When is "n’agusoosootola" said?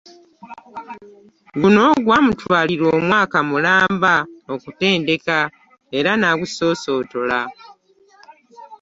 6.15-7.41